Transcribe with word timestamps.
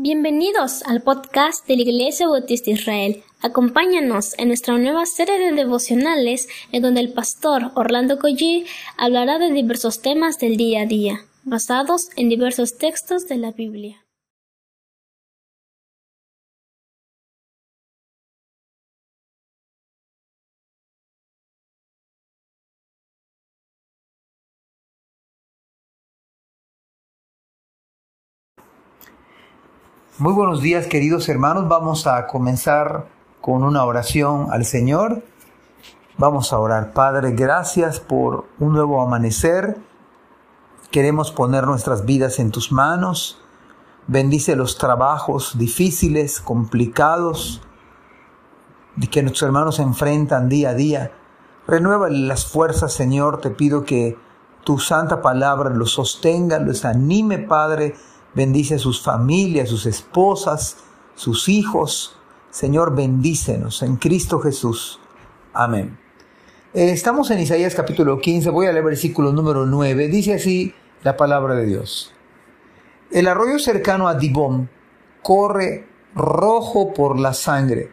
Bienvenidos 0.00 0.84
al 0.84 1.02
podcast 1.02 1.66
de 1.66 1.74
la 1.74 1.82
Iglesia 1.82 2.28
Bautista 2.28 2.70
Israel. 2.70 3.24
Acompáñanos 3.40 4.38
en 4.38 4.46
nuestra 4.46 4.78
nueva 4.78 5.04
serie 5.06 5.40
de 5.40 5.50
devocionales 5.50 6.46
en 6.70 6.82
donde 6.82 7.00
el 7.00 7.12
pastor 7.12 7.72
Orlando 7.74 8.20
Collie 8.20 8.64
hablará 8.96 9.40
de 9.40 9.50
diversos 9.50 10.00
temas 10.00 10.38
del 10.38 10.56
día 10.56 10.82
a 10.82 10.86
día, 10.86 11.22
basados 11.42 12.10
en 12.14 12.28
diversos 12.28 12.78
textos 12.78 13.26
de 13.26 13.38
la 13.38 13.50
Biblia. 13.50 14.04
Muy 30.20 30.32
buenos 30.32 30.62
días 30.62 30.88
queridos 30.88 31.28
hermanos, 31.28 31.68
vamos 31.68 32.08
a 32.08 32.26
comenzar 32.26 33.06
con 33.40 33.62
una 33.62 33.84
oración 33.84 34.48
al 34.50 34.64
Señor. 34.64 35.22
Vamos 36.16 36.52
a 36.52 36.58
orar, 36.58 36.92
Padre, 36.92 37.30
gracias 37.36 38.00
por 38.00 38.46
un 38.58 38.72
nuevo 38.72 39.00
amanecer. 39.00 39.76
Queremos 40.90 41.30
poner 41.30 41.68
nuestras 41.68 42.04
vidas 42.04 42.40
en 42.40 42.50
tus 42.50 42.72
manos. 42.72 43.40
Bendice 44.08 44.56
los 44.56 44.76
trabajos 44.76 45.56
difíciles, 45.56 46.40
complicados, 46.40 47.62
que 49.12 49.22
nuestros 49.22 49.46
hermanos 49.46 49.78
enfrentan 49.78 50.48
día 50.48 50.70
a 50.70 50.74
día. 50.74 51.12
Renueva 51.68 52.08
las 52.10 52.44
fuerzas, 52.44 52.92
Señor. 52.92 53.40
Te 53.40 53.50
pido 53.50 53.84
que 53.84 54.18
tu 54.64 54.80
santa 54.80 55.22
palabra 55.22 55.70
los 55.70 55.92
sostenga, 55.92 56.58
los 56.58 56.84
anime, 56.84 57.38
Padre, 57.38 57.94
bendice 58.38 58.76
a 58.76 58.78
sus 58.78 59.02
familias, 59.02 59.68
sus 59.68 59.84
esposas, 59.84 60.76
sus 61.16 61.48
hijos. 61.48 62.16
Señor, 62.50 62.94
bendícenos 62.94 63.82
en 63.82 63.96
Cristo 63.96 64.38
Jesús. 64.38 65.00
Amén. 65.52 65.98
Eh, 66.72 66.92
estamos 66.92 67.32
en 67.32 67.40
Isaías 67.40 67.74
capítulo 67.74 68.20
15, 68.20 68.50
voy 68.50 68.66
a 68.66 68.72
leer 68.72 68.84
versículo 68.84 69.32
número 69.32 69.66
9. 69.66 70.06
Dice 70.06 70.34
así 70.34 70.72
la 71.02 71.16
palabra 71.16 71.56
de 71.56 71.66
Dios. 71.66 72.14
El 73.10 73.26
arroyo 73.26 73.58
cercano 73.58 74.06
a 74.06 74.14
Dibón 74.14 74.70
corre 75.20 75.88
rojo 76.14 76.94
por 76.94 77.18
la 77.18 77.34
sangre, 77.34 77.90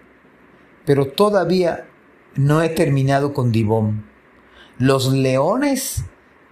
pero 0.86 1.08
todavía 1.08 1.88
no 2.36 2.62
he 2.62 2.70
terminado 2.70 3.34
con 3.34 3.52
Dibón. 3.52 4.06
Los 4.78 5.12
leones 5.12 6.06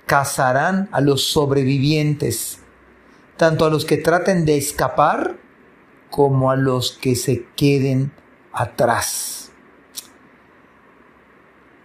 cazarán 0.08 0.90
a 0.92 1.00
los 1.00 1.28
sobrevivientes 1.28 2.63
tanto 3.38 3.66
a 3.66 3.70
los 3.70 3.86
que 3.86 3.98
traten 3.98 4.46
de 4.46 4.58
escapar 4.58 5.38
como 6.10 6.52
a 6.52 6.56
los 6.56 6.92
que 6.92 7.16
se 7.16 7.46
queden 7.56 8.12
atrás. 8.52 9.52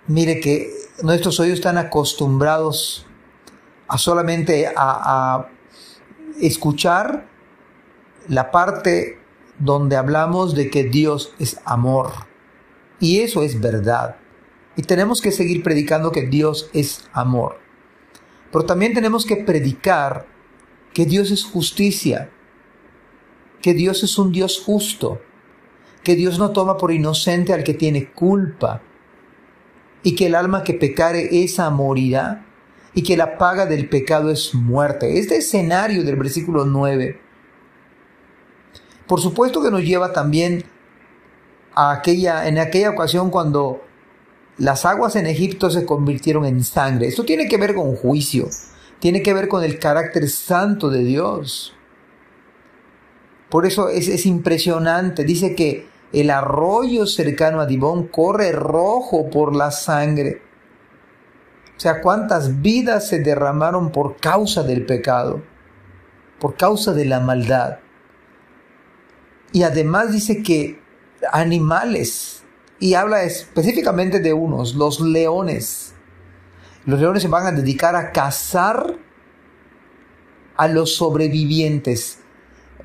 Mire 0.06 0.40
que 0.40 0.70
nuestros 1.02 1.38
oídos 1.40 1.58
están 1.58 1.78
acostumbrados 1.78 3.06
a 3.88 3.98
solamente 3.98 4.66
a, 4.66 4.72
a 4.76 5.48
escuchar 6.40 7.26
la 8.28 8.50
parte 8.50 9.18
donde 9.58 9.96
hablamos 9.96 10.54
de 10.54 10.70
que 10.70 10.84
Dios 10.84 11.34
es 11.38 11.58
amor. 11.64 12.12
Y 13.00 13.20
eso 13.20 13.42
es 13.42 13.60
verdad. 13.60 14.16
Y 14.76 14.82
tenemos 14.82 15.20
que 15.20 15.32
seguir 15.32 15.62
predicando 15.62 16.12
que 16.12 16.26
Dios 16.26 16.70
es 16.72 17.08
amor. 17.12 17.58
Pero 18.52 18.64
también 18.64 18.94
tenemos 18.94 19.26
que 19.26 19.36
predicar 19.36 20.26
que 20.92 21.06
Dios 21.06 21.30
es 21.30 21.44
justicia, 21.44 22.30
que 23.62 23.74
Dios 23.74 24.02
es 24.02 24.18
un 24.18 24.32
Dios 24.32 24.62
justo, 24.64 25.20
que 26.02 26.14
Dios 26.14 26.38
no 26.38 26.50
toma 26.50 26.76
por 26.76 26.92
inocente 26.92 27.52
al 27.52 27.64
que 27.64 27.74
tiene 27.74 28.10
culpa, 28.10 28.82
y 30.02 30.14
que 30.14 30.26
el 30.26 30.34
alma 30.34 30.62
que 30.62 30.74
pecare 30.74 31.42
esa 31.42 31.70
morirá, 31.70 32.46
y 32.94 33.02
que 33.02 33.16
la 33.16 33.38
paga 33.38 33.66
del 33.66 33.88
pecado 33.88 34.30
es 34.30 34.54
muerte. 34.54 35.18
Este 35.18 35.36
escenario 35.36 36.04
del 36.04 36.16
versículo 36.16 36.64
9, 36.64 37.20
por 39.06 39.20
supuesto 39.20 39.62
que 39.62 39.70
nos 39.70 39.82
lleva 39.82 40.12
también 40.12 40.64
a 41.74 41.92
aquella, 41.92 42.48
en 42.48 42.58
aquella 42.58 42.90
ocasión 42.90 43.30
cuando 43.30 43.82
las 44.58 44.84
aguas 44.84 45.16
en 45.16 45.26
Egipto 45.26 45.70
se 45.70 45.86
convirtieron 45.86 46.44
en 46.44 46.64
sangre. 46.64 47.06
Esto 47.06 47.24
tiene 47.24 47.48
que 47.48 47.56
ver 47.56 47.74
con 47.74 47.94
juicio 47.94 48.48
tiene 49.00 49.22
que 49.22 49.34
ver 49.34 49.48
con 49.48 49.62
el 49.64 49.78
carácter 49.78 50.28
santo 50.28 50.90
de 50.90 51.04
Dios. 51.04 51.74
Por 53.48 53.64
eso 53.64 53.88
es, 53.88 54.26
impresionante. 54.26 55.24
Dice 55.24 55.54
que 55.54 55.86
el 56.12 56.30
arroyo 56.30 57.06
cercano 57.06 57.60
a 57.60 57.66
Dibón 57.66 58.08
corre 58.08 58.52
rojo 58.52 59.30
por 59.30 59.54
la 59.54 59.70
sangre. 59.70 60.42
O 61.76 61.80
sea, 61.80 62.00
cuántas 62.00 62.60
vidas 62.60 63.08
se 63.08 63.20
derramaron 63.20 63.92
por 63.92 64.16
causa 64.16 64.64
del 64.64 64.84
pecado, 64.84 65.42
por 66.40 66.56
causa 66.56 66.92
de 66.92 67.04
la 67.04 67.20
maldad. 67.20 67.78
Y 69.52 69.62
además 69.62 70.12
dice 70.12 70.42
que 70.42 70.80
animales, 71.32 72.42
y 72.80 72.94
habla 72.94 73.22
específicamente 73.22 74.20
de 74.20 74.32
unos, 74.32 74.74
los 74.74 75.00
leones, 75.00 75.94
los 76.88 77.00
leones 77.00 77.20
se 77.20 77.28
van 77.28 77.46
a 77.46 77.52
dedicar 77.52 77.94
a 77.96 78.12
cazar 78.12 78.96
a 80.56 80.68
los 80.68 80.94
sobrevivientes. 80.94 82.20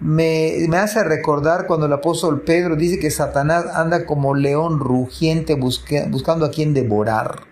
Me, 0.02 0.68
hace 0.76 1.06
recordar 1.06 1.68
cuando 1.68 1.86
el 1.86 1.94
apóstol 1.94 2.42
Pedro 2.42 2.76
dice 2.76 3.00
que 3.00 3.10
Satanás 3.10 3.66
anda 3.74 4.06
como 4.06 4.36
león 4.36 4.80
rugiente 4.80 5.56
buscando 5.56 6.46
a 6.46 6.52
quien 6.52 6.74
devorar. 6.74 7.44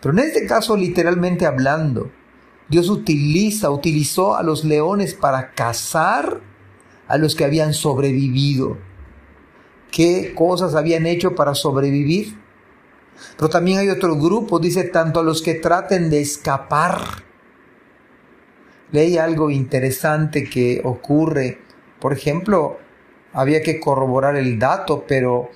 Pero 0.00 0.14
en 0.14 0.20
este 0.20 0.46
caso, 0.46 0.78
literalmente 0.78 1.44
hablando, 1.44 2.10
Dios 2.70 2.88
utiliza, 2.88 3.70
utilizó 3.70 4.36
a 4.36 4.42
los 4.42 4.64
leones 4.64 5.12
para 5.12 5.52
cazar 5.52 6.40
a 7.06 7.18
los 7.18 7.34
que 7.34 7.44
habían 7.44 7.74
sobrevivido. 7.74 8.78
¿Qué 9.90 10.32
cosas 10.34 10.74
habían 10.74 11.04
hecho 11.04 11.34
para 11.34 11.54
sobrevivir? 11.54 12.40
Pero 13.36 13.48
también 13.48 13.78
hay 13.78 13.88
otro 13.88 14.16
grupo, 14.16 14.58
dice, 14.58 14.84
tanto 14.84 15.20
a 15.20 15.22
los 15.22 15.42
que 15.42 15.54
traten 15.54 16.10
de 16.10 16.20
escapar. 16.20 16.98
Leí 18.92 19.18
algo 19.18 19.50
interesante 19.50 20.44
que 20.44 20.80
ocurre. 20.84 21.60
Por 22.00 22.12
ejemplo, 22.12 22.78
había 23.32 23.62
que 23.62 23.78
corroborar 23.80 24.36
el 24.36 24.58
dato, 24.58 25.04
pero 25.06 25.50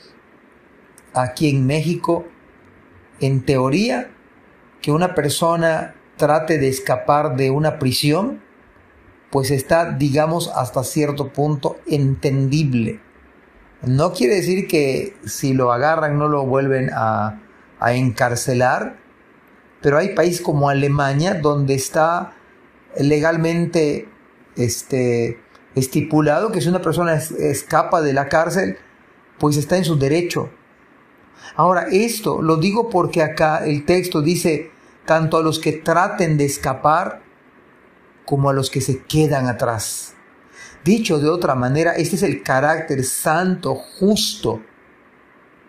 aquí 1.13 1.51
en 1.51 1.67
México, 1.67 2.25
en 3.21 3.45
teoría, 3.45 4.11
que 4.81 4.93
una 4.93 5.15
persona 5.15 5.95
trate 6.17 6.59
de 6.59 6.69
escapar 6.69 7.37
de 7.37 7.51
una 7.51 7.79
prisión, 7.79 8.43
pues 9.31 9.51
está, 9.51 9.91
digamos, 9.91 10.49
hasta 10.55 10.85
cierto 10.85 11.33
punto 11.33 11.79
entendible. 11.87 13.01
No 13.83 14.13
quiere 14.13 14.37
decir 14.37 14.69
que 14.69 15.17
si 15.27 15.53
lo 15.53 15.73
agarran 15.73 16.19
no 16.19 16.29
lo 16.29 16.47
vuelven 16.47 16.91
a, 16.93 17.41
a 17.85 17.93
encarcelar, 17.93 18.97
pero 19.83 19.99
hay 19.99 20.15
países 20.15 20.41
como 20.41 20.71
Alemania 20.71 21.35
donde 21.35 21.75
está 21.75 22.33
legalmente 22.97 24.09
este, 24.57 25.39
estipulado 25.75 26.51
que 26.51 26.63
si 26.63 26.69
una 26.71 26.81
persona 26.81 27.15
escapa 27.15 28.01
de 28.01 28.15
la 28.15 28.31
cárcel, 28.31 28.79
pues 29.39 29.59
está 29.59 29.77
en 29.77 29.85
su 29.85 29.99
derecho. 29.99 30.49
Ahora, 31.57 31.87
esto 31.91 32.41
lo 32.41 32.57
digo 32.57 32.89
porque 32.89 33.23
acá 33.23 33.67
el 33.67 33.85
texto 33.85 34.23
dice 34.23 34.71
tanto 35.05 35.37
a 35.37 35.43
los 35.43 35.59
que 35.59 35.73
traten 35.73 36.39
de 36.39 36.47
escapar 36.47 37.21
como 38.25 38.49
a 38.49 38.55
los 38.55 38.71
que 38.71 38.81
se 38.81 39.03
quedan 39.03 39.47
atrás. 39.47 40.15
Dicho 40.87 41.19
de 41.19 41.29
otra 41.29 41.55
manera, 41.55 41.93
este 41.93 42.17
es 42.17 42.23
el 42.23 42.43
carácter 42.43 43.05
santo, 43.05 43.75
justo, 43.75 44.63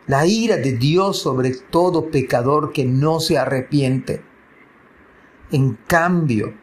la 0.07 0.25
ira 0.25 0.57
de 0.57 0.74
Dios 0.74 1.19
sobre 1.19 1.52
todo 1.52 2.10
pecador 2.10 2.72
que 2.72 2.86
no 2.86 3.19
se 3.19 3.38
arrepiente. 3.38 4.22
En 5.52 5.78
cambio, 5.88 6.54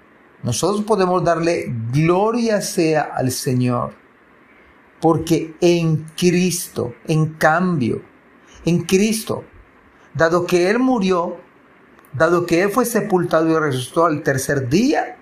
nosotros 0.43 0.85
podemos 0.85 1.23
darle 1.25 1.73
gloria 1.93 2.61
sea 2.61 3.03
al 3.03 3.31
Señor, 3.31 3.95
porque 5.01 5.55
en 5.61 6.05
Cristo, 6.17 6.95
en 7.07 7.35
cambio, 7.35 8.03
en 8.65 8.83
Cristo, 8.83 9.45
dado 10.15 10.47
que 10.47 10.71
Él 10.71 10.79
murió, 10.79 11.37
dado 12.13 12.47
que 12.47 12.63
Él 12.63 12.71
fue 12.71 12.85
sepultado 12.85 13.49
y 13.51 13.59
resucitó 13.59 14.05
al 14.05 14.23
tercer 14.23 14.69
día, 14.69 15.17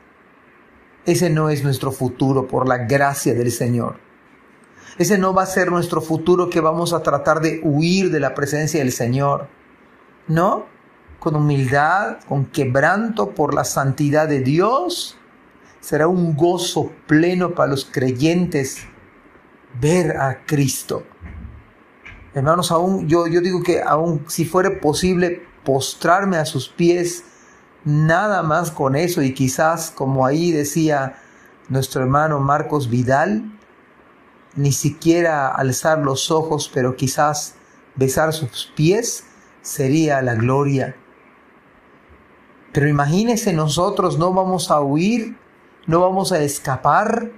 ese 1.06 1.31
no 1.31 1.49
es 1.49 1.64
nuestro 1.64 1.93
futuro 1.93 2.46
por 2.46 2.69
la 2.69 2.78
gracia 2.78 3.34
del 3.34 3.50
Señor. 3.50 4.09
Ese 4.98 5.19
no 5.19 5.32
va 5.34 5.44
a 5.44 5.46
ser 5.46 5.70
nuestro 5.70 6.00
futuro 6.00 6.50
que 6.50 6.60
vamos 6.60 6.92
a 6.92 7.02
tratar 7.02 7.40
de 7.40 7.60
huir 7.62 8.10
de 8.10 8.20
la 8.20 8.34
presencia 8.34 8.81
del 8.81 8.92
Señor. 8.92 9.48
No, 10.26 10.66
con 11.19 11.37
humildad, 11.37 12.19
con 12.28 12.46
quebranto 12.46 13.31
por 13.31 13.54
la 13.54 13.64
santidad 13.64 14.28
de 14.28 14.40
Dios, 14.40 15.16
será 15.81 16.08
un 16.08 16.37
gozo 16.37 16.90
pleno 17.06 17.54
para 17.54 17.70
los 17.70 17.84
creyentes 17.84 18.87
ver 19.81 20.16
a 20.16 20.44
Cristo. 20.44 21.04
Hermanos, 22.34 22.70
aún 22.70 23.08
yo, 23.08 23.26
yo 23.26 23.40
digo 23.40 23.62
que 23.62 23.82
aún 23.82 24.25
si 24.28 24.44
fuera 24.44 24.81
posible 24.81 25.43
postrarme 25.64 26.36
a 26.36 26.44
sus 26.44 26.69
pies, 26.69 27.25
nada 27.84 28.43
más 28.43 28.70
con 28.70 28.94
eso 28.94 29.22
y 29.22 29.34
quizás 29.34 29.90
como 29.90 30.26
ahí 30.26 30.52
decía 30.52 31.16
nuestro 31.69 32.02
hermano 32.02 32.40
Marcos 32.40 32.90
Vidal, 32.90 33.58
ni 34.56 34.73
siquiera 34.73 35.49
alzar 35.49 35.99
los 35.99 36.31
ojos, 36.31 36.70
pero 36.73 36.97
quizás 36.97 37.55
besar 37.94 38.32
sus 38.32 38.73
pies 38.75 39.25
sería 39.62 40.23
la 40.23 40.35
gloria. 40.35 40.97
Pero 42.73 42.88
imagínese 42.88 43.52
nosotros 43.52 44.19
no 44.19 44.32
vamos 44.32 44.70
a 44.70 44.81
huir, 44.81 45.37
no 45.87 46.00
vamos 46.00 46.32
a 46.32 46.41
escapar, 46.43 47.31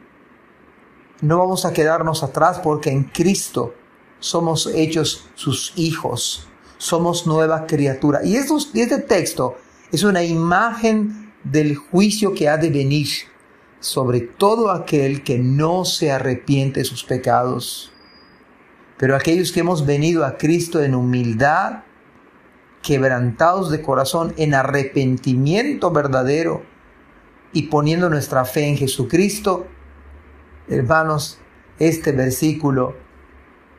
no 1.20 1.38
vamos 1.38 1.64
a 1.64 1.72
quedarnos 1.72 2.22
atrás 2.22 2.60
porque 2.62 2.90
en 2.90 3.04
Cristo 3.04 3.74
somos 4.20 4.66
hechos 4.66 5.28
sus 5.34 5.72
hijos, 5.76 6.48
somos 6.78 7.26
nueva 7.26 7.66
criatura. 7.66 8.20
Y 8.24 8.36
este 8.36 8.98
texto 8.98 9.56
es 9.90 10.02
una 10.04 10.22
imagen 10.22 11.32
del 11.44 11.76
juicio 11.76 12.34
que 12.34 12.48
ha 12.48 12.56
de 12.56 12.70
venir 12.70 13.08
sobre 13.82 14.20
todo 14.20 14.70
aquel 14.70 15.24
que 15.24 15.38
no 15.38 15.84
se 15.84 16.12
arrepiente 16.12 16.80
de 16.80 16.84
sus 16.84 17.02
pecados. 17.02 17.92
Pero 18.96 19.16
aquellos 19.16 19.50
que 19.50 19.60
hemos 19.60 19.84
venido 19.84 20.24
a 20.24 20.38
Cristo 20.38 20.80
en 20.80 20.94
humildad, 20.94 21.80
quebrantados 22.80 23.72
de 23.72 23.82
corazón, 23.82 24.34
en 24.36 24.54
arrepentimiento 24.54 25.90
verdadero 25.90 26.62
y 27.52 27.62
poniendo 27.62 28.08
nuestra 28.08 28.44
fe 28.44 28.68
en 28.68 28.76
Jesucristo, 28.76 29.66
hermanos, 30.68 31.38
este 31.80 32.12
versículo 32.12 32.94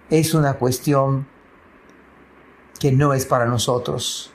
es 0.09 0.33
una 0.33 0.55
cuestión 0.55 1.27
que 2.77 2.91
no 2.91 3.13
es 3.13 3.25
para 3.25 3.45
nosotros. 3.45 4.33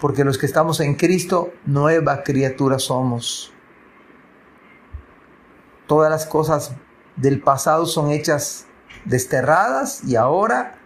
Porque 0.00 0.22
los 0.22 0.38
que 0.38 0.46
estamos 0.46 0.78
en 0.78 0.94
Cristo, 0.94 1.52
nueva 1.64 2.22
criatura 2.22 2.78
somos. 2.78 3.52
Todas 5.86 6.10
las 6.10 6.26
cosas 6.26 6.72
del 7.16 7.40
pasado 7.40 7.86
son 7.86 8.10
hechas 8.10 8.66
desterradas 9.04 10.04
y 10.04 10.16
ahora 10.16 10.78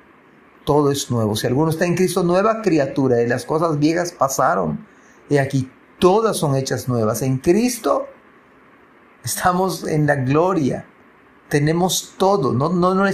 todo 0.65 0.91
es 0.91 1.11
nuevo. 1.11 1.37
Si 1.37 1.47
alguno 1.47 1.71
está 1.71 1.85
en 1.85 1.97
Cristo, 1.97 2.23
nueva 2.23 2.63
criatura 2.63 3.23
y 3.23 3.27
las 3.27 3.45
cosas 3.45 3.79
viejas 3.79 4.13
pasaron. 4.13 4.87
Y 5.29 5.39
aquí 5.39 5.71
todas 5.99 6.37
son 6.37 6.55
hechas 6.55 6.89
nuevas. 6.89 7.23
En 7.23 7.39
Cristo 7.39 8.07
estamos 9.25 9.87
en 9.87 10.07
la 10.07 10.17
gloria. 10.17 10.87
Tenemos 11.49 12.15
todo, 12.17 12.53
no, 12.53 12.69
no, 12.69 12.95
no, 12.95 13.05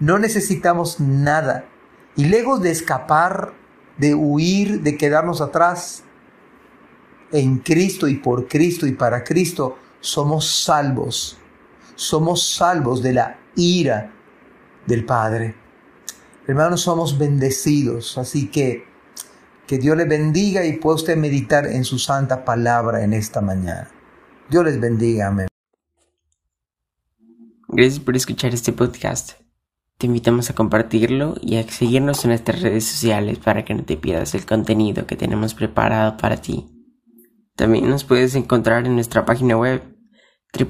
no 0.00 0.18
necesitamos 0.18 1.00
nada. 1.00 1.64
Y 2.16 2.26
lejos 2.26 2.60
de 2.60 2.70
escapar, 2.70 3.54
de 3.96 4.14
huir, 4.14 4.82
de 4.82 4.98
quedarnos 4.98 5.40
atrás, 5.40 6.02
en 7.30 7.58
Cristo 7.58 8.08
y 8.08 8.16
por 8.16 8.46
Cristo 8.46 8.86
y 8.86 8.92
para 8.92 9.24
Cristo, 9.24 9.78
somos 10.02 10.64
salvos. 10.64 11.38
Somos 11.94 12.54
salvos 12.54 13.02
de 13.02 13.14
la 13.14 13.38
ira 13.56 14.12
del 14.86 15.06
Padre. 15.06 15.54
Hermanos, 16.46 16.82
somos 16.82 17.16
bendecidos, 17.16 18.18
así 18.18 18.50
que 18.50 18.92
que 19.66 19.78
Dios 19.78 19.96
les 19.96 20.08
bendiga 20.08 20.66
y 20.66 20.74
pueda 20.74 20.96
usted 20.96 21.16
meditar 21.16 21.66
en 21.66 21.84
su 21.84 21.98
santa 21.98 22.44
palabra 22.44 23.04
en 23.04 23.14
esta 23.14 23.40
mañana. 23.40 23.88
Dios 24.50 24.64
les 24.64 24.78
bendiga, 24.78 25.28
amén. 25.28 25.46
Gracias 27.68 28.00
por 28.00 28.16
escuchar 28.16 28.52
este 28.52 28.72
podcast. 28.72 29.32
Te 29.96 30.06
invitamos 30.06 30.50
a 30.50 30.54
compartirlo 30.54 31.36
y 31.40 31.56
a 31.56 31.66
seguirnos 31.66 32.24
en 32.24 32.30
nuestras 32.30 32.60
redes 32.60 32.84
sociales 32.84 33.38
para 33.38 33.64
que 33.64 33.72
no 33.72 33.84
te 33.84 33.96
pierdas 33.96 34.34
el 34.34 34.44
contenido 34.44 35.06
que 35.06 35.16
tenemos 35.16 35.54
preparado 35.54 36.16
para 36.16 36.36
ti. 36.36 36.71
También 37.56 37.88
nos 37.88 38.04
puedes 38.04 38.34
encontrar 38.34 38.86
en 38.86 38.94
nuestra 38.94 39.24
página 39.24 39.56
web 39.56 39.82